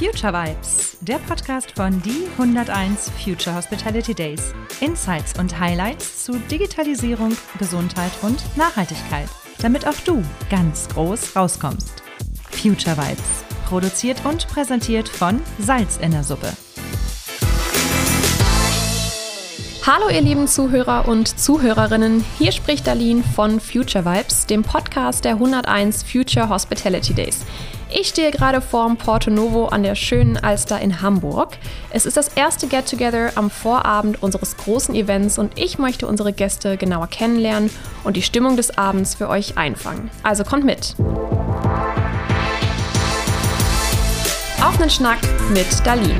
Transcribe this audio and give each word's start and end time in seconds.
Future 0.00 0.32
Vibes, 0.32 0.96
der 1.02 1.18
Podcast 1.18 1.72
von 1.72 2.00
die 2.00 2.26
101 2.38 3.10
Future 3.22 3.54
Hospitality 3.54 4.14
Days. 4.14 4.54
Insights 4.80 5.38
und 5.38 5.60
Highlights 5.60 6.24
zu 6.24 6.38
Digitalisierung, 6.50 7.36
Gesundheit 7.58 8.10
und 8.22 8.42
Nachhaltigkeit, 8.56 9.28
damit 9.60 9.86
auch 9.86 10.00
du 10.06 10.22
ganz 10.48 10.88
groß 10.88 11.36
rauskommst. 11.36 12.02
Future 12.50 12.96
Vibes, 12.96 13.44
produziert 13.66 14.24
und 14.24 14.48
präsentiert 14.48 15.06
von 15.06 15.38
Salz 15.58 15.98
in 15.98 16.12
der 16.12 16.24
Suppe. 16.24 16.50
Hallo 19.86 20.08
ihr 20.08 20.22
lieben 20.22 20.48
Zuhörer 20.48 21.08
und 21.08 21.38
Zuhörerinnen, 21.38 22.24
hier 22.38 22.52
spricht 22.52 22.86
Darlene 22.86 23.22
von 23.36 23.60
Future 23.60 24.06
Vibes, 24.06 24.46
dem 24.46 24.62
Podcast 24.62 25.26
der 25.26 25.32
101 25.32 26.04
Future 26.04 26.48
Hospitality 26.48 27.12
Days. 27.12 27.44
Ich 27.92 28.08
stehe 28.08 28.30
gerade 28.30 28.60
vorm 28.60 28.96
Porto 28.96 29.30
Novo 29.30 29.66
an 29.66 29.82
der 29.82 29.96
schönen 29.96 30.36
Alster 30.36 30.80
in 30.80 31.02
Hamburg. 31.02 31.58
Es 31.90 32.06
ist 32.06 32.16
das 32.16 32.28
erste 32.28 32.68
Get-Together 32.68 33.32
am 33.34 33.50
Vorabend 33.50 34.22
unseres 34.22 34.56
großen 34.56 34.94
Events 34.94 35.38
und 35.38 35.58
ich 35.58 35.78
möchte 35.78 36.06
unsere 36.06 36.32
Gäste 36.32 36.76
genauer 36.76 37.08
kennenlernen 37.08 37.68
und 38.04 38.16
die 38.16 38.22
Stimmung 38.22 38.56
des 38.56 38.78
Abends 38.78 39.16
für 39.16 39.28
euch 39.28 39.58
einfangen. 39.58 40.08
Also 40.22 40.44
kommt 40.44 40.64
mit! 40.64 40.94
Auf 44.62 44.80
einen 44.80 44.90
Schnack 44.90 45.18
mit 45.52 45.66
Darlene. 45.84 46.18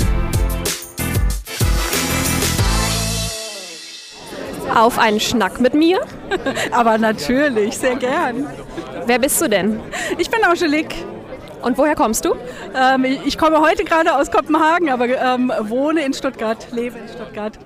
Auf 4.75 4.99
einen 4.99 5.21
Schnack 5.21 5.61
mit 5.61 5.75
mir? 5.75 6.01
Aber 6.73 6.99
natürlich, 6.99 7.79
sehr 7.79 7.95
gern. 7.95 8.49
Wer 9.07 9.21
bist 9.21 9.41
du 9.41 9.49
denn? 9.49 9.79
Ich 10.19 10.29
bin 10.31 10.43
Angelique. 10.43 10.97
Und 11.63 11.77
woher 11.77 11.95
kommst 11.95 12.25
du? 12.25 12.35
Ähm, 12.75 13.05
ich 13.05 13.37
komme 13.37 13.61
heute 13.61 13.85
gerade 13.85 14.17
aus 14.17 14.31
Kopenhagen, 14.31 14.89
aber 14.89 15.09
ähm, 15.09 15.53
wohne 15.61 16.05
in 16.05 16.15
Stuttgart, 16.15 16.69
lebe 16.73 16.99
in 16.99 17.09
Stuttgart. 17.09 17.59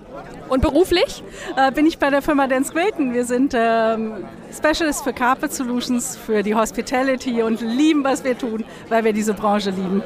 Und 0.49 0.61
beruflich? 0.61 1.23
Äh, 1.57 1.73
bin 1.73 1.87
ich 1.87 1.99
bei 1.99 2.11
der 2.11 2.23
Firma 2.23 2.47
Dance 2.47 2.75
Wilton. 2.75 3.15
Wir 3.15 3.25
sind 3.25 3.55
ähm, 3.57 4.25
Specialist 4.53 5.05
für 5.05 5.13
Carpet 5.13 5.53
Solutions, 5.53 6.17
für 6.17 6.43
die 6.43 6.55
Hospitality 6.55 7.43
und 7.43 7.61
lieben, 7.61 8.05
was 8.05 8.25
wir 8.25 8.37
tun, 8.37 8.65
weil 8.89 9.05
wir 9.05 9.13
diese 9.13 9.33
Branche 9.33 9.71
lieben. 9.71 10.03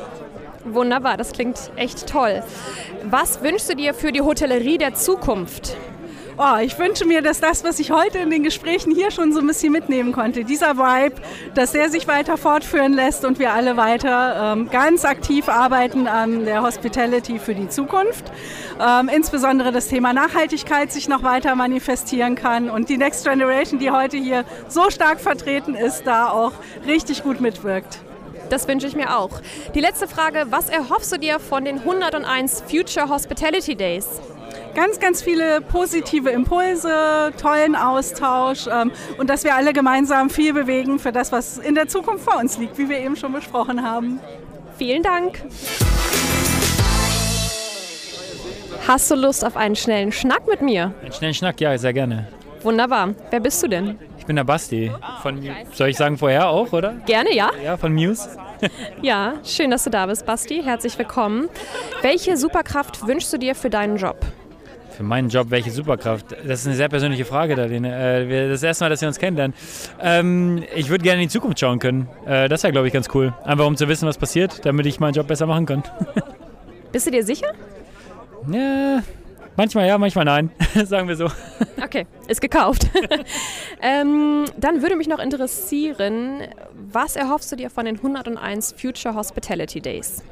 Wunderbar, 0.65 1.17
das 1.17 1.33
klingt 1.33 1.71
echt 1.77 2.07
toll. 2.07 2.43
Was 3.05 3.43
wünschst 3.43 3.71
du 3.71 3.77
dir 3.77 3.95
für 3.95 4.13
die 4.13 4.21
Hotellerie 4.21 4.79
der 4.79 4.95
Zukunft? 4.95 5.77
Oh, 6.41 6.57
ich 6.63 6.79
wünsche 6.79 7.05
mir, 7.05 7.21
dass 7.21 7.41
das, 7.41 7.65
was 7.65 7.81
ich 7.81 7.91
heute 7.91 8.19
in 8.19 8.31
den 8.31 8.45
Gesprächen 8.45 8.95
hier 8.95 9.11
schon 9.11 9.33
so 9.33 9.41
ein 9.41 9.47
bisschen 9.49 9.73
mitnehmen 9.73 10.13
konnte, 10.13 10.45
dieser 10.45 10.77
Vibe, 10.77 11.17
dass 11.55 11.73
der 11.73 11.91
sich 11.91 12.07
weiter 12.07 12.37
fortführen 12.37 12.93
lässt 12.93 13.25
und 13.25 13.41
wir 13.41 13.53
alle 13.53 13.77
weiter 13.77 14.53
ähm, 14.53 14.71
ganz 14.71 15.05
aktiv 15.05 15.49
arbeiten 15.49 16.07
an 16.07 16.45
der 16.45 16.63
Hospitality 16.63 17.41
für 17.41 17.57
die 17.57 17.69
Zukunft. 17.69 18.31
Ähm, 18.81 19.09
insbesondere 19.09 19.73
das 19.73 19.89
Thema 19.89 20.13
Nachhaltigkeit 20.13 20.93
sich 20.93 21.09
noch 21.09 21.25
weiter 21.25 21.57
manifestieren 21.57 22.37
kann 22.37 22.71
und 22.71 22.89
die 22.89 22.99
Next 22.99 23.25
Generation, 23.25 23.81
die 23.81 23.91
heute 23.91 24.17
hier 24.17 24.45
so 24.69 24.91
stark 24.91 25.19
vertreten 25.19 25.75
ist, 25.75 26.05
da 26.07 26.31
auch 26.31 26.53
richtig 26.87 27.25
gut 27.25 27.41
mitwirkt. 27.41 27.99
Das 28.49 28.69
wünsche 28.69 28.87
ich 28.87 28.95
mir 28.95 29.19
auch. 29.19 29.41
Die 29.75 29.81
letzte 29.81 30.07
Frage, 30.07 30.47
was 30.51 30.69
erhoffst 30.69 31.11
du 31.11 31.19
dir 31.19 31.41
von 31.41 31.65
den 31.65 31.81
101 31.81 32.63
Future 32.71 33.09
Hospitality 33.09 33.75
Days? 33.75 34.07
Ganz, 34.79 35.01
ganz 35.01 35.23
viele 35.23 35.61
positive 35.61 36.31
Impulse, 36.31 37.33
tollen 37.43 37.75
Austausch 37.75 38.69
ähm, 38.73 38.93
und 39.19 39.29
dass 39.29 39.43
wir 39.43 39.57
alle 39.57 39.73
gemeinsam 39.73 40.31
viel 40.31 40.53
bewegen 40.53 41.01
für 41.01 41.11
das, 41.11 41.33
was 41.33 41.59
in 41.59 41.75
der 41.75 41.89
Zukunft 41.89 42.25
vor 42.25 42.39
uns 42.39 42.59
liegt, 42.59 42.79
wie 42.79 42.89
wir 42.89 43.01
eben 43.01 43.17
schon 43.17 43.33
besprochen 43.33 43.83
haben. 43.83 44.21
Vielen 44.77 45.03
Dank. 45.03 45.43
Hast 48.87 49.11
du 49.11 49.17
Lust 49.17 49.45
auf 49.45 49.57
einen 49.57 49.75
schnellen 49.75 50.13
Schnack 50.13 50.47
mit 50.47 50.63
mir? 50.63 50.95
Einen 51.03 51.13
schnellen 51.13 51.35
Schnack, 51.35 51.61
ja, 51.61 51.77
sehr 51.77 51.93
gerne. 51.93 52.29
Wunderbar. 52.63 53.15
Wer 53.31 53.41
bist 53.41 53.61
du 53.61 53.67
denn? 53.67 53.99
Ich 54.17 54.27
bin 54.27 54.37
der 54.37 54.45
Basti. 54.45 54.93
Von, 55.23 55.41
soll 55.73 55.89
ich 55.89 55.97
sagen 55.97 56.17
vorher 56.17 56.49
auch, 56.49 56.73
oder? 56.73 56.93
Gerne, 57.05 57.35
ja. 57.35 57.51
Ja, 57.65 57.77
von 57.77 57.93
Muse. 57.93 58.29
ja, 59.03 59.35
schön, 59.45 59.73
dass 59.73 59.83
du 59.83 59.91
da 59.91 60.07
bist, 60.07 60.25
Basti. 60.25 60.63
Herzlich 60.63 60.97
willkommen. 60.97 61.49
Welche 62.01 62.37
Superkraft 62.37 63.05
wünschst 63.09 63.33
du 63.33 63.39
dir 63.39 63.57
für 63.57 63.71
deinen 63.71 63.97
Job? 63.97 64.25
Für 64.99 65.05
meinen 65.05 65.29
Job, 65.29 65.47
welche 65.51 65.71
Superkraft? 65.71 66.33
Das 66.33 66.59
ist 66.59 66.67
eine 66.67 66.75
sehr 66.75 66.89
persönliche 66.89 67.25
Frage, 67.25 67.55
Darlene. 67.55 68.25
Äh, 68.25 68.49
das 68.49 68.65
erste 68.65 68.83
Mal, 68.83 68.91
dass 68.91 69.01
wir 69.01 69.07
uns 69.07 69.21
kennenlernen. 69.21 69.57
Ähm, 70.03 70.65
ich 70.75 70.89
würde 70.89 71.05
gerne 71.05 71.23
in 71.23 71.29
die 71.29 71.33
Zukunft 71.33 71.61
schauen 71.61 71.79
können. 71.79 72.09
Äh, 72.27 72.49
das 72.49 72.65
wäre, 72.65 72.73
glaube 72.73 72.89
ich, 72.89 72.93
ganz 72.93 73.07
cool. 73.15 73.33
Einfach 73.45 73.65
um 73.65 73.77
zu 73.77 73.87
wissen, 73.87 74.09
was 74.09 74.19
passiert, 74.19 74.67
damit 74.67 74.87
ich 74.87 74.99
meinen 74.99 75.15
Job 75.15 75.29
besser 75.29 75.47
machen 75.47 75.67
kann. 75.67 75.85
Bist 76.93 77.07
du 77.07 77.13
dir 77.13 77.23
sicher? 77.23 77.47
Ja, 78.51 79.05
manchmal 79.57 79.87
ja, 79.87 79.99
manchmal 79.99 80.25
nein. 80.25 80.51
Sagen 80.85 81.07
wir 81.07 81.15
so. 81.15 81.29
Okay, 81.81 82.05
ist 82.27 82.41
gekauft. 82.41 82.91
ähm, 83.81 84.47
dann 84.57 84.83
würde 84.83 84.97
mich 84.97 85.07
noch 85.07 85.21
interessieren, 85.21 86.41
was 86.91 87.15
erhoffst 87.15 87.53
du 87.53 87.55
dir 87.55 87.71
von 87.71 87.85
den 87.85 87.99
101 87.99 88.75
Future 88.77 89.15
Hospitality 89.15 89.81
Days? 89.81 90.25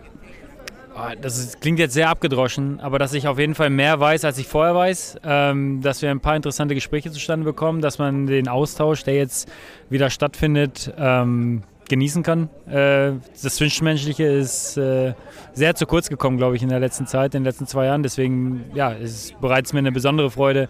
Ah, 0.99 1.15
das 1.15 1.37
ist, 1.39 1.61
klingt 1.61 1.79
jetzt 1.79 1.93
sehr 1.93 2.09
abgedroschen, 2.09 2.81
aber 2.81 2.99
dass 2.99 3.13
ich 3.13 3.29
auf 3.29 3.39
jeden 3.39 3.55
Fall 3.55 3.69
mehr 3.69 4.01
weiß, 4.01 4.25
als 4.25 4.39
ich 4.39 4.47
vorher 4.47 4.75
weiß, 4.75 5.19
ähm, 5.25 5.83
dass 5.83 6.01
wir 6.01 6.11
ein 6.11 6.21
paar 6.21 6.37
interessante 6.37 6.75
Gespräche 6.75 7.11
zustande 7.11 7.45
bekommen, 7.45 7.83
dass 7.83 7.99
man 7.99 8.27
den 8.27 8.49
Austausch, 8.49 9.05
der 9.05 9.15
jetzt 9.15 9.47
wieder 9.91 10.09
stattfindet, 10.09 10.95
ähm, 10.97 11.65
genießen 11.91 12.23
kann. 12.23 12.49
Äh, 12.67 13.13
das 13.43 13.57
Zwischenmenschliche 13.57 14.25
ist 14.25 14.79
äh, 14.79 15.13
sehr 15.53 15.75
zu 15.75 15.85
kurz 15.85 16.09
gekommen, 16.09 16.39
glaube 16.39 16.57
ich, 16.57 16.63
in 16.63 16.71
der 16.71 16.81
letzten 16.81 17.07
Zeit, 17.07 17.35
in 17.35 17.43
den 17.43 17.45
letzten 17.45 17.67
zwei 17.67 17.85
Jahren. 17.85 18.03
Deswegen 18.03 18.65
ja, 18.73 18.93
ist 18.93 19.11
es 19.11 19.33
bereits 19.39 19.75
mir 19.75 19.81
eine 19.81 19.93
besondere 19.93 20.31
Freude, 20.31 20.67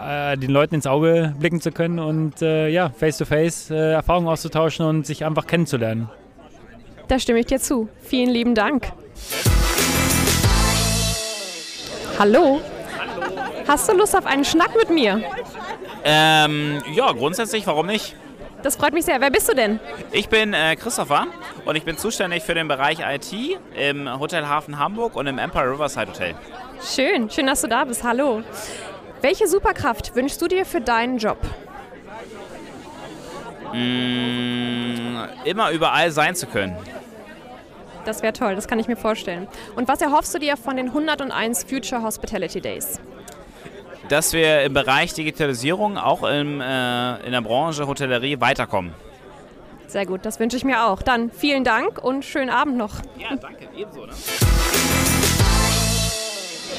äh, 0.00 0.38
den 0.38 0.50
Leuten 0.50 0.76
ins 0.76 0.86
Auge 0.86 1.34
blicken 1.38 1.60
zu 1.60 1.72
können 1.72 1.98
und 1.98 2.40
äh, 2.40 2.68
ja, 2.68 2.88
face-to-face 2.88 3.70
-face, 3.70 3.74
äh, 3.74 3.92
Erfahrungen 3.92 4.28
auszutauschen 4.28 4.86
und 4.86 5.06
sich 5.06 5.26
einfach 5.26 5.46
kennenzulernen. 5.46 6.08
Da 7.06 7.18
stimme 7.18 7.40
ich 7.40 7.46
dir 7.46 7.58
zu. 7.58 7.90
Vielen 8.00 8.30
lieben 8.30 8.54
Dank. 8.54 8.92
Hallo. 12.18 12.60
Hallo. 12.98 13.38
Hast 13.68 13.88
du 13.88 13.96
Lust 13.96 14.16
auf 14.16 14.26
einen 14.26 14.44
Schnack 14.44 14.74
mit 14.74 14.90
mir? 14.90 15.22
Ähm, 16.04 16.82
ja, 16.92 17.12
grundsätzlich, 17.12 17.66
warum 17.66 17.86
nicht? 17.86 18.16
Das 18.62 18.74
freut 18.74 18.92
mich 18.92 19.04
sehr. 19.04 19.20
Wer 19.20 19.30
bist 19.30 19.48
du 19.48 19.54
denn? 19.54 19.78
Ich 20.10 20.28
bin 20.28 20.52
äh, 20.52 20.74
Christopher 20.74 21.26
und 21.64 21.76
ich 21.76 21.84
bin 21.84 21.96
zuständig 21.96 22.42
für 22.42 22.54
den 22.54 22.66
Bereich 22.66 22.98
IT 23.00 23.32
im 23.76 24.18
Hotel 24.18 24.48
Hafen 24.48 24.78
Hamburg 24.78 25.14
und 25.14 25.28
im 25.28 25.38
Empire 25.38 25.70
Riverside 25.70 26.08
Hotel. 26.08 26.34
Schön, 26.82 27.30
schön, 27.30 27.46
dass 27.46 27.60
du 27.60 27.68
da 27.68 27.84
bist. 27.84 28.02
Hallo. 28.02 28.42
Welche 29.20 29.46
Superkraft 29.46 30.16
wünschst 30.16 30.42
du 30.42 30.48
dir 30.48 30.64
für 30.66 30.80
deinen 30.80 31.18
Job? 31.18 31.38
Mm, 33.72 35.18
immer 35.44 35.70
überall 35.70 36.10
sein 36.10 36.34
zu 36.34 36.46
können. 36.46 36.76
Das 38.08 38.22
wäre 38.22 38.32
toll, 38.32 38.54
das 38.54 38.66
kann 38.66 38.78
ich 38.78 38.88
mir 38.88 38.96
vorstellen. 38.96 39.46
Und 39.76 39.86
was 39.86 40.00
erhoffst 40.00 40.34
du 40.34 40.38
dir 40.38 40.56
von 40.56 40.78
den 40.78 40.86
101 40.86 41.64
Future 41.64 42.02
Hospitality 42.02 42.58
Days? 42.58 42.98
Dass 44.08 44.32
wir 44.32 44.62
im 44.62 44.72
Bereich 44.72 45.12
Digitalisierung 45.12 45.98
auch 45.98 46.22
im, 46.22 46.62
äh, 46.62 47.26
in 47.26 47.32
der 47.32 47.42
Branche 47.42 47.86
Hotellerie 47.86 48.40
weiterkommen. 48.40 48.94
Sehr 49.88 50.06
gut, 50.06 50.24
das 50.24 50.40
wünsche 50.40 50.56
ich 50.56 50.64
mir 50.64 50.86
auch. 50.86 51.02
Dann 51.02 51.30
vielen 51.30 51.64
Dank 51.64 52.02
und 52.02 52.24
schönen 52.24 52.48
Abend 52.48 52.78
noch. 52.78 52.94
Ja, 53.18 53.36
danke, 53.36 53.68
ebenso. 53.76 54.06
Ne? 54.06 54.12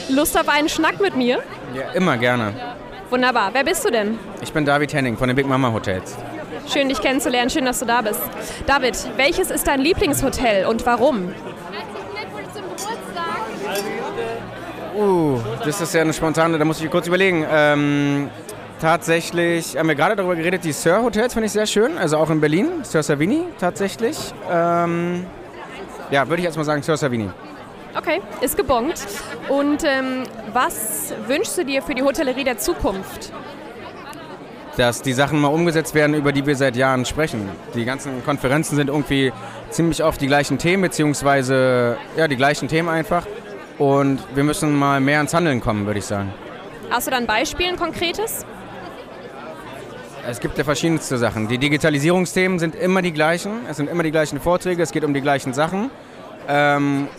Lust 0.09 0.35
auf 0.35 0.49
einen 0.49 0.67
Schnack 0.67 0.99
mit 0.99 1.15
mir? 1.15 1.43
Ja, 1.75 1.91
immer 1.91 2.17
gerne. 2.17 2.55
Wunderbar. 3.11 3.51
Wer 3.53 3.63
bist 3.63 3.85
du 3.85 3.91
denn? 3.91 4.17
Ich 4.41 4.51
bin 4.51 4.65
David 4.65 4.91
Henning 4.95 5.15
von 5.15 5.27
den 5.27 5.35
Big 5.35 5.45
Mama 5.45 5.71
Hotels. 5.71 6.17
Schön, 6.71 6.87
dich 6.87 7.01
kennenzulernen. 7.01 7.49
Schön, 7.49 7.65
dass 7.65 7.79
du 7.79 7.85
da 7.85 8.01
bist. 8.01 8.21
David, 8.67 8.95
welches 9.17 9.49
ist 9.49 9.67
dein 9.67 9.81
Lieblingshotel 9.81 10.65
und 10.65 10.85
warum? 10.85 11.33
Uh, 14.95 15.39
das 15.65 15.81
ist 15.81 15.93
ja 15.93 16.01
eine 16.01 16.13
spontane, 16.13 16.57
da 16.57 16.65
muss 16.65 16.81
ich 16.81 16.91
kurz 16.91 17.07
überlegen. 17.07 17.45
Ähm, 17.49 18.29
tatsächlich 18.79 19.77
haben 19.77 19.87
wir 19.87 19.95
gerade 19.95 20.15
darüber 20.15 20.35
geredet, 20.35 20.63
die 20.63 20.71
Sir 20.71 21.01
Hotels 21.01 21.33
finde 21.33 21.47
ich 21.47 21.53
sehr 21.53 21.65
schön, 21.65 21.97
also 21.97 22.17
auch 22.17 22.29
in 22.29 22.41
Berlin, 22.41 22.83
Sir 22.83 23.01
Savini 23.01 23.45
tatsächlich. 23.59 24.17
Ähm, 24.51 25.25
ja, 26.11 26.27
würde 26.27 26.41
ich 26.41 26.45
erstmal 26.45 26.65
sagen 26.65 26.83
Sir 26.83 26.97
Savini. 26.97 27.29
Okay, 27.97 28.21
ist 28.41 28.55
gebongt. 28.55 29.05
Und 29.47 29.83
ähm, 29.83 30.23
was 30.53 31.13
wünschst 31.27 31.57
du 31.57 31.65
dir 31.65 31.81
für 31.81 31.95
die 31.95 32.03
Hotellerie 32.03 32.43
der 32.43 32.57
Zukunft? 32.57 33.31
Dass 34.79 35.01
die 35.01 35.11
Sachen 35.11 35.39
mal 35.41 35.49
umgesetzt 35.49 35.93
werden, 35.93 36.15
über 36.15 36.31
die 36.31 36.45
wir 36.45 36.55
seit 36.55 36.77
Jahren 36.77 37.03
sprechen. 37.03 37.49
Die 37.75 37.83
ganzen 37.83 38.23
Konferenzen 38.23 38.77
sind 38.77 38.87
irgendwie 38.87 39.33
ziemlich 39.69 40.01
oft 40.03 40.21
die 40.21 40.27
gleichen 40.27 40.57
Themen, 40.57 40.83
beziehungsweise 40.83 41.97
ja, 42.15 42.29
die 42.29 42.37
gleichen 42.37 42.69
Themen 42.69 42.87
einfach. 42.87 43.27
Und 43.77 44.19
wir 44.33 44.45
müssen 44.45 44.73
mal 44.73 45.01
mehr 45.01 45.19
ins 45.19 45.33
Handeln 45.33 45.59
kommen, 45.59 45.85
würde 45.85 45.99
ich 45.99 46.05
sagen. 46.05 46.33
Hast 46.89 47.07
du 47.07 47.11
dann 47.11 47.27
Beispiel, 47.27 47.67
ein 47.67 47.75
konkretes? 47.75 48.45
Es 50.25 50.39
gibt 50.39 50.57
ja 50.57 50.63
verschiedenste 50.63 51.17
Sachen. 51.17 51.49
Die 51.49 51.57
Digitalisierungsthemen 51.57 52.57
sind 52.57 52.75
immer 52.75 53.01
die 53.01 53.11
gleichen. 53.11 53.51
Es 53.69 53.77
sind 53.77 53.89
immer 53.89 54.03
die 54.03 54.11
gleichen 54.11 54.39
Vorträge, 54.39 54.81
es 54.81 54.91
geht 54.91 55.03
um 55.03 55.13
die 55.13 55.21
gleichen 55.21 55.53
Sachen. 55.53 55.91
Ähm, 56.47 57.09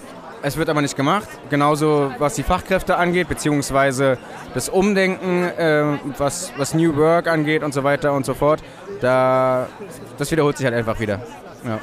Es 0.43 0.57
wird 0.57 0.71
aber 0.71 0.81
nicht 0.81 0.97
gemacht. 0.97 1.29
Genauso 1.51 2.13
was 2.19 2.35
die 2.35 2.43
Fachkräfte 2.43 2.97
angeht, 2.97 3.29
beziehungsweise 3.29 4.17
das 4.55 4.71
Umdenken, 4.71 5.45
äh, 5.45 5.99
was, 6.17 6.53
was 6.57 6.73
New 6.75 6.97
Work 6.97 7.29
angeht 7.29 7.63
und 7.63 7.75
so 7.75 7.85
weiter 7.85 8.15
und 8.15 8.25
so 8.25 8.33
fort. 8.33 8.63
Da, 9.01 9.69
das 10.17 10.31
wiederholt 10.31 10.57
sich 10.57 10.65
halt 10.65 10.75
einfach 10.75 10.99
wieder. 10.99 11.21
Ja. 11.65 11.79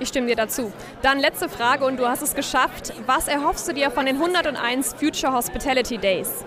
Ich 0.00 0.08
stimme 0.08 0.26
dir 0.26 0.36
dazu. 0.36 0.72
Dann 1.02 1.20
letzte 1.20 1.48
Frage 1.48 1.84
und 1.84 1.98
du 1.98 2.06
hast 2.06 2.22
es 2.22 2.34
geschafft. 2.34 2.92
Was 3.06 3.28
erhoffst 3.28 3.68
du 3.68 3.72
dir 3.72 3.92
von 3.92 4.06
den 4.06 4.16
101 4.16 4.94
Future 4.98 5.32
Hospitality 5.32 5.98
Days? 5.98 6.44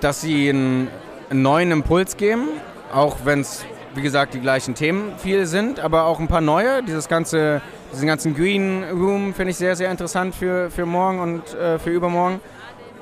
Dass 0.00 0.22
sie 0.22 0.48
einen, 0.48 0.88
einen 1.28 1.42
neuen 1.42 1.70
Impuls 1.70 2.16
geben, 2.16 2.48
auch 2.92 3.18
wenn 3.24 3.40
es, 3.40 3.64
wie 3.94 4.02
gesagt, 4.02 4.32
die 4.32 4.40
gleichen 4.40 4.74
Themen 4.74 5.12
viel 5.18 5.44
sind, 5.44 5.80
aber 5.80 6.06
auch 6.06 6.18
ein 6.18 6.28
paar 6.28 6.40
neue. 6.40 6.82
Dieses 6.82 7.08
ganze, 7.08 7.60
diesen 7.92 8.06
ganzen 8.06 8.34
Green 8.34 8.84
Room 8.90 9.34
finde 9.34 9.50
ich 9.50 9.56
sehr, 9.56 9.76
sehr 9.76 9.90
interessant 9.90 10.34
für, 10.34 10.70
für 10.70 10.86
morgen 10.86 11.20
und 11.20 11.54
äh, 11.54 11.78
für 11.78 11.90
übermorgen. 11.90 12.40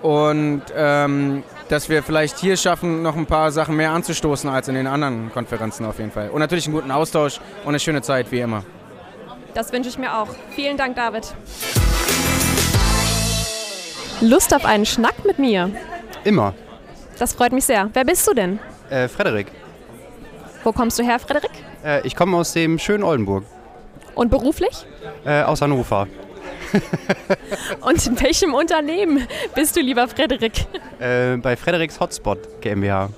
Und 0.03 0.63
ähm, 0.75 1.43
dass 1.69 1.89
wir 1.89 2.03
vielleicht 2.03 2.39
hier 2.39 2.57
schaffen, 2.57 3.03
noch 3.03 3.17
ein 3.17 3.27
paar 3.27 3.53
Sachen 3.53 3.77
mehr 3.77 3.93
anzustoßen 3.93 4.49
als 4.51 4.69
in 4.69 4.75
den 4.75 4.87
anderen 4.87 5.31
Konferenzen 5.33 5.85
auf 5.85 5.99
jeden 5.99 6.11
Fall. 6.11 6.31
Und 6.31 6.41
natürlich 6.41 6.67
einen 6.67 6.75
guten 6.75 6.91
Austausch 6.91 7.39
und 7.63 7.69
eine 7.69 7.79
schöne 7.79 8.03
Zeit, 8.03 8.33
wie 8.33 8.41
immer. 8.41 8.65
Das 9.55 9.73
wünsche 9.73 9.89
ich 9.89 9.99
mir 9.99 10.17
auch. 10.17 10.29
Vielen 10.51 10.77
Dank, 10.77 10.97
David. 10.97 11.35
Lust 14.21 14.55
auf 14.55 14.65
einen 14.65 14.87
Schnack 14.87 15.25
mit 15.25 15.39
mir? 15.39 15.71
Immer. 16.25 16.55
Das 17.19 17.35
freut 17.35 17.53
mich 17.53 17.65
sehr. 17.65 17.91
Wer 17.93 18.05
bist 18.05 18.27
du 18.27 18.35
denn? 18.35 18.59
Äh, 18.89 19.09
Frederik. 19.09 19.49
Wo 20.65 20.73
kommst 20.73 20.99
du 20.99 21.03
her, 21.03 21.19
Frederik? 21.19 21.51
Äh, 21.85 22.07
ich 22.07 22.17
komme 22.17 22.37
aus 22.37 22.53
dem 22.53 22.79
schönen 22.79 23.03
Oldenburg. 23.03 23.45
Und 24.15 24.31
beruflich? 24.31 24.87
Äh, 25.25 25.43
aus 25.43 25.63
Hannover. 25.63 26.07
Und 27.81 28.07
in 28.07 28.21
welchem 28.21 28.55
Unternehmen 28.55 29.27
bist 29.55 29.77
du, 29.77 29.81
lieber 29.81 30.07
Frederik? 30.09 30.53
Äh, 30.99 31.37
bei 31.37 31.57
Frederiks 31.57 31.99
Hotspot 31.99 32.61
GmbH. 32.61 33.11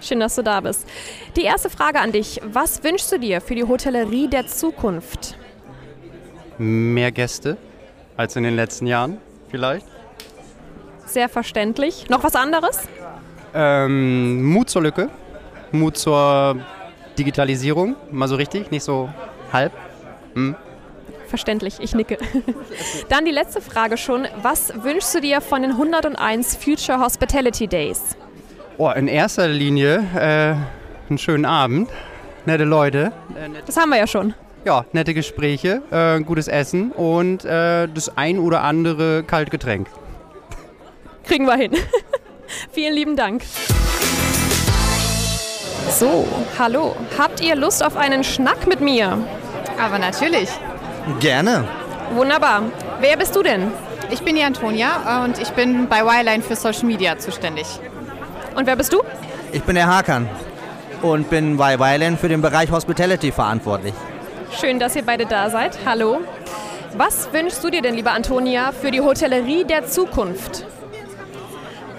Schön, 0.00 0.20
dass 0.20 0.34
du 0.36 0.42
da 0.42 0.60
bist. 0.60 0.86
Die 1.36 1.42
erste 1.42 1.70
Frage 1.70 2.00
an 2.00 2.12
dich. 2.12 2.40
Was 2.44 2.84
wünschst 2.84 3.10
du 3.12 3.18
dir 3.18 3.40
für 3.40 3.54
die 3.54 3.64
Hotellerie 3.64 4.28
der 4.28 4.46
Zukunft? 4.46 5.36
Mehr 6.58 7.12
Gäste 7.12 7.56
als 8.16 8.36
in 8.36 8.42
den 8.44 8.56
letzten 8.56 8.86
Jahren, 8.86 9.18
vielleicht. 9.50 9.86
Sehr 11.06 11.28
verständlich. 11.28 12.08
Noch 12.08 12.22
was 12.22 12.34
anderes? 12.34 12.82
Ähm, 13.54 14.44
Mut 14.44 14.68
zur 14.68 14.82
Lücke, 14.82 15.08
Mut 15.72 15.96
zur 15.96 16.58
Digitalisierung, 17.18 17.96
mal 18.10 18.28
so 18.28 18.36
richtig, 18.36 18.70
nicht 18.70 18.84
so 18.84 19.08
halb. 19.52 19.72
Hm. 20.36 20.54
Verständlich, 21.28 21.78
ich 21.80 21.94
nicke. 21.94 22.18
Dann 23.08 23.24
die 23.24 23.32
letzte 23.32 23.60
Frage 23.60 23.96
schon. 23.96 24.28
Was 24.42 24.72
wünschst 24.84 25.14
du 25.14 25.20
dir 25.20 25.40
von 25.40 25.62
den 25.62 25.72
101 25.72 26.56
Future 26.56 27.00
Hospitality 27.00 27.66
Days? 27.66 28.16
Oh, 28.78 28.90
in 28.90 29.08
erster 29.08 29.48
Linie 29.48 30.04
äh, 30.14 30.54
einen 31.08 31.18
schönen 31.18 31.44
Abend, 31.46 31.88
nette 32.44 32.64
Leute, 32.64 33.10
Das 33.66 33.76
haben 33.76 33.88
wir 33.90 33.96
ja 33.98 34.06
schon. 34.06 34.34
ja, 34.64 34.84
nette 34.92 35.14
Gespräche, 35.14 35.82
äh, 35.90 36.20
gutes 36.20 36.46
Essen 36.46 36.92
und 36.92 37.44
äh, 37.44 37.88
das 37.88 38.16
ein 38.16 38.38
oder 38.38 38.62
andere 38.62 39.24
Kaltgetränk. 39.24 39.88
Kriegen 41.24 41.46
wir 41.46 41.56
hin. 41.56 41.72
Vielen 42.72 42.94
lieben 42.94 43.16
Dank. 43.16 43.42
So, 45.90 46.26
hallo. 46.58 46.94
Habt 47.18 47.40
ihr 47.40 47.56
Lust 47.56 47.82
auf 47.84 47.96
einen 47.96 48.22
Schnack 48.22 48.66
mit 48.66 48.80
mir? 48.80 49.18
Aber 49.78 49.98
natürlich. 49.98 50.48
Gerne. 51.20 51.64
Wunderbar. 52.12 52.62
Wer 53.00 53.16
bist 53.16 53.34
du 53.36 53.42
denn? 53.42 53.70
Ich 54.10 54.22
bin 54.22 54.36
die 54.36 54.42
Antonia 54.42 55.24
und 55.24 55.38
ich 55.38 55.50
bin 55.50 55.88
bei 55.88 56.04
Wireline 56.04 56.42
für 56.42 56.56
Social 56.56 56.84
Media 56.84 57.18
zuständig. 57.18 57.66
Und 58.54 58.66
wer 58.66 58.76
bist 58.76 58.92
du? 58.92 59.02
Ich 59.52 59.62
bin 59.62 59.74
der 59.74 59.86
Hakan 59.86 60.28
und 61.02 61.28
bin 61.28 61.56
bei 61.56 61.78
Weilen 61.78 62.16
für 62.16 62.28
den 62.28 62.40
Bereich 62.40 62.70
Hospitality 62.70 63.32
verantwortlich. 63.32 63.94
Schön, 64.58 64.78
dass 64.78 64.96
ihr 64.96 65.04
beide 65.04 65.26
da 65.26 65.50
seid. 65.50 65.78
Hallo. 65.84 66.20
Was 66.96 67.32
wünschst 67.32 67.62
du 67.62 67.70
dir 67.70 67.82
denn, 67.82 67.94
liebe 67.94 68.10
Antonia, 68.10 68.72
für 68.72 68.90
die 68.90 69.00
Hotellerie 69.00 69.64
der 69.64 69.86
Zukunft? 69.86 70.64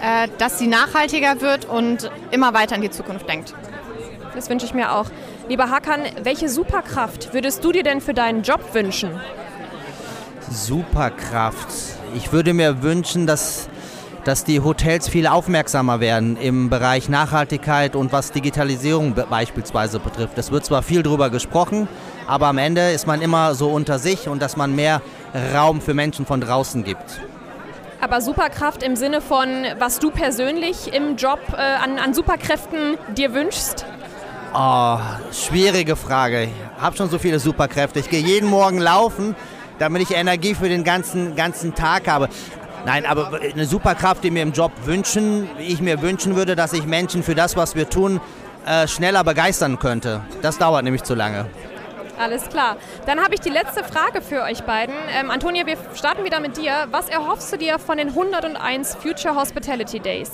Äh, 0.00 0.28
dass 0.38 0.58
sie 0.58 0.66
nachhaltiger 0.66 1.40
wird 1.40 1.66
und 1.66 2.10
immer 2.30 2.54
weiter 2.54 2.76
in 2.76 2.82
die 2.82 2.90
Zukunft 2.90 3.28
denkt. 3.28 3.54
Das 4.34 4.48
wünsche 4.50 4.66
ich 4.66 4.74
mir 4.74 4.92
auch. 4.94 5.06
Lieber 5.48 5.70
Hakan, 5.70 6.02
welche 6.22 6.48
Superkraft 6.48 7.32
würdest 7.34 7.64
du 7.64 7.72
dir 7.72 7.82
denn 7.82 8.00
für 8.00 8.14
deinen 8.14 8.42
Job 8.42 8.60
wünschen? 8.72 9.10
Superkraft. 10.50 11.68
Ich 12.14 12.32
würde 12.32 12.54
mir 12.54 12.82
wünschen, 12.82 13.26
dass, 13.26 13.68
dass 14.24 14.44
die 14.44 14.60
Hotels 14.60 15.08
viel 15.08 15.26
aufmerksamer 15.26 16.00
werden 16.00 16.36
im 16.36 16.70
Bereich 16.70 17.08
Nachhaltigkeit 17.08 17.96
und 17.96 18.12
was 18.12 18.32
Digitalisierung 18.32 19.14
be- 19.14 19.26
beispielsweise 19.28 19.98
betrifft. 19.98 20.38
Es 20.38 20.50
wird 20.50 20.64
zwar 20.64 20.82
viel 20.82 21.02
drüber 21.02 21.30
gesprochen, 21.30 21.88
aber 22.26 22.46
am 22.46 22.58
Ende 22.58 22.92
ist 22.92 23.06
man 23.06 23.20
immer 23.20 23.54
so 23.54 23.68
unter 23.70 23.98
sich 23.98 24.28
und 24.28 24.40
dass 24.40 24.56
man 24.56 24.74
mehr 24.74 25.02
Raum 25.54 25.80
für 25.80 25.94
Menschen 25.94 26.24
von 26.24 26.40
draußen 26.40 26.84
gibt. 26.84 27.20
Aber 28.00 28.20
Superkraft 28.20 28.82
im 28.84 28.94
Sinne 28.94 29.20
von, 29.20 29.48
was 29.78 29.98
du 29.98 30.10
persönlich 30.10 30.94
im 30.94 31.16
Job 31.16 31.40
äh, 31.52 31.56
an, 31.56 31.98
an 31.98 32.14
Superkräften 32.14 32.96
dir 33.16 33.34
wünschst? 33.34 33.84
Oh, 34.54 34.98
schwierige 35.30 35.94
Frage. 35.94 36.44
Ich 36.44 36.50
habe 36.80 36.96
schon 36.96 37.10
so 37.10 37.18
viele 37.18 37.38
Superkräfte. 37.38 38.00
Ich 38.00 38.08
gehe 38.08 38.20
jeden 38.20 38.48
Morgen 38.48 38.78
laufen, 38.78 39.36
damit 39.78 40.02
ich 40.02 40.16
Energie 40.16 40.54
für 40.54 40.68
den 40.68 40.84
ganzen, 40.84 41.36
ganzen 41.36 41.74
Tag 41.74 42.08
habe. 42.08 42.28
Nein, 42.86 43.04
aber 43.04 43.40
eine 43.40 43.66
Superkraft, 43.66 44.24
die 44.24 44.30
mir 44.30 44.42
im 44.42 44.52
Job 44.52 44.72
wünschen, 44.84 45.48
ich 45.58 45.80
mir 45.80 46.00
wünschen 46.00 46.36
würde, 46.36 46.56
dass 46.56 46.72
ich 46.72 46.86
Menschen 46.86 47.22
für 47.22 47.34
das, 47.34 47.56
was 47.56 47.74
wir 47.74 47.90
tun, 47.90 48.20
äh, 48.66 48.88
schneller 48.88 49.22
begeistern 49.22 49.78
könnte. 49.78 50.22
Das 50.40 50.56
dauert 50.56 50.84
nämlich 50.84 51.02
zu 51.02 51.14
lange. 51.14 51.46
Alles 52.18 52.48
klar. 52.48 52.76
Dann 53.06 53.20
habe 53.22 53.34
ich 53.34 53.40
die 53.40 53.50
letzte 53.50 53.84
Frage 53.84 54.22
für 54.22 54.42
euch 54.42 54.62
beiden. 54.62 54.94
Ähm, 55.12 55.30
Antonia, 55.30 55.66
wir 55.66 55.76
starten 55.94 56.24
wieder 56.24 56.40
mit 56.40 56.56
dir. 56.56 56.88
Was 56.90 57.08
erhoffst 57.08 57.52
du 57.52 57.58
dir 57.58 57.78
von 57.78 57.98
den 57.98 58.08
101 58.08 58.96
Future 58.96 59.36
Hospitality 59.36 60.00
Days? 60.00 60.30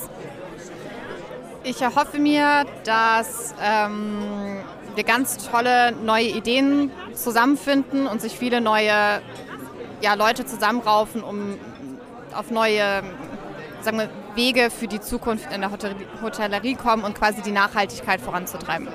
Ich 1.66 1.80
erhoffe 1.80 2.18
mir, 2.18 2.66
dass 2.84 3.54
ähm, 3.62 4.58
wir 4.94 5.04
ganz 5.04 5.38
tolle 5.50 5.92
neue 5.92 6.26
Ideen 6.26 6.90
zusammenfinden 7.14 8.06
und 8.06 8.20
sich 8.20 8.38
viele 8.38 8.60
neue 8.60 9.22
ja, 10.02 10.14
Leute 10.14 10.44
zusammenraufen, 10.44 11.22
um 11.22 11.58
auf 12.34 12.50
neue 12.50 13.02
sagen 13.80 13.98
wir, 13.98 14.10
Wege 14.34 14.68
für 14.70 14.88
die 14.88 15.00
Zukunft 15.00 15.50
in 15.52 15.62
der 15.62 15.70
Hotel 15.70 15.94
Hotellerie 16.20 16.74
kommen 16.74 17.02
und 17.02 17.14
quasi 17.18 17.40
die 17.40 17.52
Nachhaltigkeit 17.52 18.20
voranzutreiben. 18.20 18.88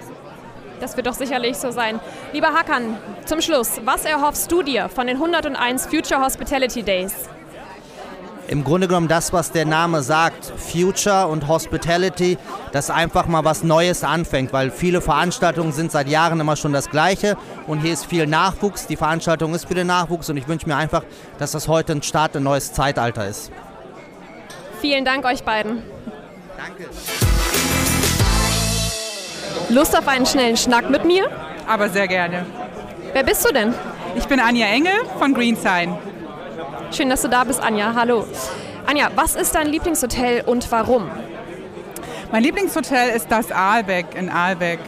Das 0.80 0.96
wird 0.96 1.08
doch 1.08 1.14
sicherlich 1.14 1.58
so 1.58 1.72
sein. 1.72 2.00
Lieber 2.34 2.54
Hakan, 2.54 2.98
zum 3.26 3.42
Schluss, 3.42 3.82
was 3.84 4.06
erhoffst 4.06 4.52
du 4.52 4.62
dir 4.62 4.90
von 4.90 5.08
den 5.08 5.18
101 5.18 5.88
Future 5.88 6.22
Hospitality 6.22 6.84
Days? 6.84 7.30
Im 8.50 8.64
Grunde 8.64 8.88
genommen 8.88 9.08
das, 9.08 9.32
was 9.32 9.52
der 9.52 9.66
Name 9.66 10.02
sagt, 10.02 10.44
Future 10.58 11.28
und 11.28 11.48
Hospitality, 11.48 12.40
dass 12.72 12.90
einfach 12.90 13.28
mal 13.28 13.46
was 13.46 13.64
Neues 13.64 14.04
anfängt, 14.04 14.54
weil 14.54 14.72
viele 14.72 15.02
Veranstaltungen 15.02 15.72
sind 15.72 15.92
seit 15.92 16.08
Jahren 16.08 16.40
immer 16.40 16.56
schon 16.56 16.74
das 16.74 16.90
Gleiche 16.90 17.38
und 17.68 17.82
hier 17.82 17.94
ist 17.94 18.08
viel 18.08 18.26
Nachwuchs, 18.26 18.88
die 18.88 18.96
Veranstaltung 18.96 19.54
ist 19.54 19.68
für 19.68 19.76
den 19.76 19.86
Nachwuchs 19.86 20.32
und 20.32 20.38
ich 20.38 20.48
wünsche 20.48 20.68
mir 20.68 20.78
einfach, 20.78 21.04
dass 21.38 21.52
das 21.52 21.68
heute 21.68 21.92
ein 21.92 22.02
Start 22.02 22.34
in 22.34 22.42
ein 22.42 22.46
neues 22.46 22.74
Zeitalter 22.74 23.28
ist. 23.28 23.52
Vielen 24.82 25.06
Dank 25.06 25.26
euch 25.26 25.44
beiden. 25.44 25.84
Danke. 26.58 26.90
Lust 29.70 29.96
auf 29.96 30.08
einen 30.08 30.26
schnellen 30.26 30.58
Schnack 30.58 30.90
mit 30.90 31.06
mir? 31.06 31.30
Aber 31.68 31.88
sehr 31.90 32.08
gerne. 32.08 32.48
Wer 33.14 33.24
bist 33.24 33.48
du 33.48 33.54
denn? 33.54 33.76
Ich 34.16 34.26
bin 34.26 34.40
Anja 34.40 34.66
Engel 34.66 35.06
von 35.20 35.36
Greensign. 35.36 35.96
Schön, 36.92 37.10
dass 37.10 37.22
du 37.22 37.28
da 37.30 37.44
bist, 37.44 37.62
Anja. 37.62 37.94
Hallo. 37.96 38.26
Anja, 38.88 39.10
was 39.16 39.36
ist 39.36 39.54
dein 39.54 39.68
Lieblingshotel 39.68 40.44
und 40.46 40.72
warum? 40.72 41.10
Mein 42.32 42.44
Lieblingshotel 42.44 43.10
ist 43.16 43.32
das 43.32 43.52
Aalbeck 43.52 44.16
in 44.16 44.30
Aalbeck. 44.30 44.80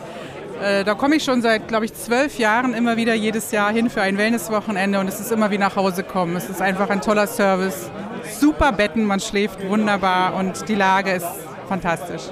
Äh, 0.61 0.83
Da 0.83 0.95
komme 0.95 1.15
ich 1.15 1.23
schon 1.23 1.41
seit, 1.41 1.67
glaube 1.67 1.85
ich, 1.85 1.93
zwölf 1.93 2.37
Jahren 2.39 2.73
immer 2.73 2.97
wieder 2.97 3.13
jedes 3.13 3.51
Jahr 3.51 3.71
hin 3.71 3.89
für 3.89 4.01
ein 4.01 4.17
Wellnesswochenende 4.17 4.99
und 4.99 5.07
es 5.07 5.19
ist 5.19 5.31
immer 5.31 5.51
wie 5.51 5.57
nach 5.59 5.75
Hause 5.75 6.03
kommen. 6.03 6.35
Es 6.35 6.49
ist 6.49 6.61
einfach 6.61 6.89
ein 6.89 7.01
toller 7.01 7.27
Service. 7.27 7.91
Super 8.39 8.71
Betten, 8.71 9.05
man 9.05 9.19
schläft 9.19 9.67
wunderbar 9.67 10.35
und 10.35 10.67
die 10.69 10.75
Lage 10.75 11.11
ist 11.11 11.27
fantastisch. 11.67 12.23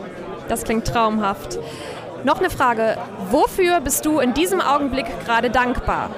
Das 0.47 0.63
klingt 0.63 0.87
traumhaft. 0.87 1.59
Noch 2.23 2.39
eine 2.39 2.49
Frage. 2.49 2.97
Wofür 3.29 3.79
bist 3.81 4.05
du 4.05 4.19
in 4.19 4.33
diesem 4.33 4.61
Augenblick 4.61 5.05
gerade 5.25 5.49
dankbar? 5.51 6.09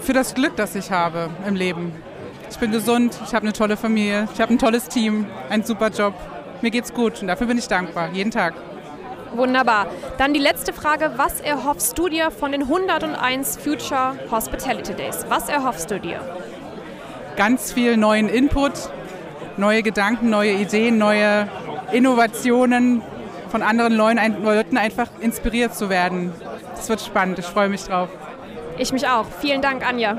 Für 0.00 0.12
das 0.12 0.34
Glück, 0.34 0.56
das 0.56 0.74
ich 0.76 0.90
habe 0.90 1.30
im 1.46 1.54
Leben. 1.54 1.92
Ich 2.52 2.58
bin 2.58 2.70
gesund, 2.70 3.18
ich 3.26 3.34
habe 3.34 3.44
eine 3.44 3.54
tolle 3.54 3.78
Familie, 3.78 4.28
ich 4.32 4.40
habe 4.40 4.52
ein 4.52 4.58
tolles 4.58 4.86
Team, 4.86 5.26
einen 5.48 5.64
super 5.64 5.88
Job. 5.88 6.12
Mir 6.60 6.70
geht's 6.70 6.92
gut 6.92 7.22
und 7.22 7.28
dafür 7.28 7.46
bin 7.46 7.56
ich 7.56 7.66
dankbar, 7.66 8.10
jeden 8.12 8.30
Tag. 8.30 8.52
Wunderbar. 9.34 9.86
Dann 10.18 10.34
die 10.34 10.38
letzte 10.38 10.74
Frage. 10.74 11.12
Was 11.16 11.40
erhoffst 11.40 11.98
du 11.98 12.10
dir 12.10 12.30
von 12.30 12.52
den 12.52 12.64
101 12.64 13.56
Future 13.56 14.16
Hospitality 14.30 14.92
Days? 14.92 15.24
Was 15.30 15.48
erhoffst 15.48 15.90
du 15.90 15.98
dir? 15.98 16.20
Ganz 17.36 17.72
viel 17.72 17.96
neuen 17.96 18.28
Input, 18.28 18.72
neue 19.56 19.82
Gedanken, 19.82 20.28
neue 20.28 20.52
Ideen, 20.52 20.98
neue 20.98 21.48
Innovationen, 21.90 23.00
von 23.48 23.62
anderen 23.62 23.94
Leuten 23.94 24.76
einfach 24.76 25.08
inspiriert 25.20 25.74
zu 25.74 25.88
werden. 25.88 26.32
Das 26.76 26.90
wird 26.90 27.00
spannend, 27.00 27.38
ich 27.38 27.46
freue 27.46 27.70
mich 27.70 27.84
drauf. 27.84 28.10
Ich 28.76 28.92
mich 28.92 29.08
auch. 29.08 29.26
Vielen 29.40 29.62
Dank, 29.62 29.86
Anja. 29.88 30.18